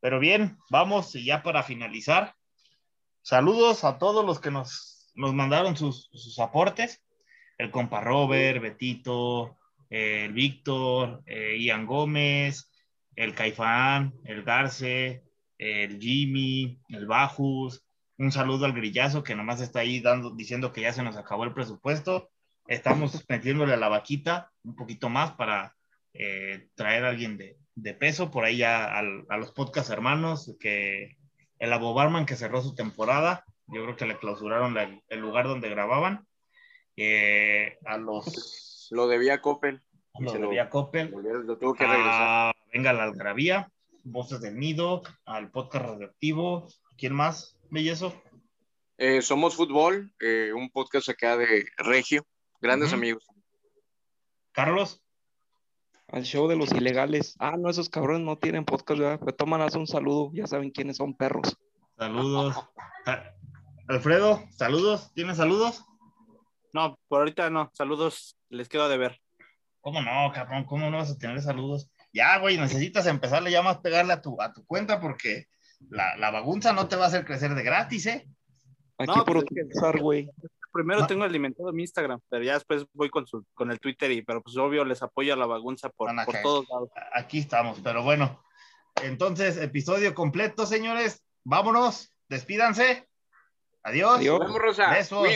[0.00, 2.34] Pero bien, vamos ya para finalizar.
[3.22, 7.02] Saludos a todos los que nos, nos mandaron sus, sus aportes.
[7.56, 9.56] El compa Robert, Betito,
[9.88, 12.70] el Víctor, eh, Ian Gómez,
[13.16, 15.22] el Caifán, el Garce,
[15.58, 17.84] el Jimmy, el Bajus,
[18.18, 21.44] un saludo al grillazo que nomás está ahí dando, diciendo que ya se nos acabó
[21.44, 22.30] el presupuesto.
[22.66, 25.74] Estamos metiéndole a la vaquita un poquito más para
[26.12, 28.30] eh, traer a alguien de, de, peso.
[28.30, 31.16] Por ahí ya a los podcast hermanos, que
[31.58, 34.76] el Abo Barman que cerró su temporada, yo creo que le clausuraron
[35.08, 36.26] el lugar donde grababan.
[36.96, 38.88] Eh, a los...
[38.92, 39.82] Lo debía Coppel.
[40.20, 41.10] Lo debía Coppel.
[41.10, 42.54] Lo tuvo que regresar.
[42.72, 43.72] venga la algravía
[44.04, 46.68] Voces del Nido, al podcast radioactivo.
[46.98, 48.14] ¿Quién más, Bellezo?
[48.98, 52.24] Eh, Somos Fútbol, eh, un podcast acá de Regio.
[52.60, 53.26] Grandes amigos.
[54.52, 55.02] Carlos.
[56.08, 57.34] Al show de los ilegales.
[57.38, 59.20] Ah, no, esos cabrones no tienen podcast, ¿verdad?
[59.20, 61.56] Pero toman un saludo, ya saben quiénes son perros.
[61.96, 62.56] Saludos.
[63.88, 65.12] Alfredo, saludos.
[65.14, 65.82] ¿Tienes saludos?
[66.74, 67.70] No, por ahorita no.
[67.72, 69.20] Saludos, les quedo de ver.
[69.80, 70.64] ¿Cómo no, cabrón?
[70.64, 71.90] ¿Cómo no vas a tener saludos?
[72.14, 75.48] Ya, güey, necesitas empezarle ya más pegarle a tu, a tu cuenta porque
[75.90, 78.28] la, la bagunza no te va a hacer crecer de gratis, ¿eh?
[78.98, 80.30] Aquí por pues utilizar, güey.
[80.72, 84.22] Primero tengo alimentado mi Instagram, pero ya después voy con, su, con el Twitter y,
[84.22, 86.90] pero pues obvio les apoyo a la bagunza por, por todos lados.
[87.12, 88.40] Aquí estamos, pero bueno.
[89.02, 91.24] Entonces, episodio completo, señores.
[91.42, 93.08] Vámonos, despídanse.
[93.82, 94.18] Adiós.
[94.18, 94.38] Adiós.
[94.38, 94.90] Vamos, Rosa.
[94.90, 95.28] Besos.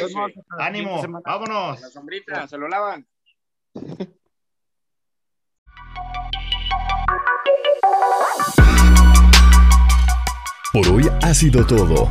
[0.59, 1.03] Ánimo.
[1.25, 1.81] Vámonos.
[1.81, 3.07] La sombrita, se lo lavan.
[10.73, 12.11] Por hoy ha sido todo.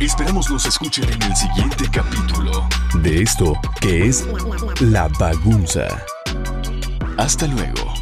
[0.00, 2.68] Esperamos nos escuchen en el siguiente capítulo
[3.02, 4.26] de esto que es
[4.80, 5.86] La Bagunza.
[7.16, 7.95] Hasta luego.